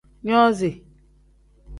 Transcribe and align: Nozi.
Nozi. 0.23 0.71